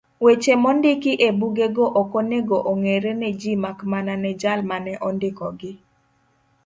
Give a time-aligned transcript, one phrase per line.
[0.23, 5.71] Weche mondiki ebugego okonego ong'ere neji makmana ne jal mane ondikogi.